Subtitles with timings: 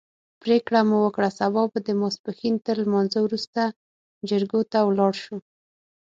[0.43, 3.61] پرېکړه مو وکړه سبا به د ماسپښین تر لمانځه وروسته
[4.29, 5.35] جریکو ته ولاړ شو.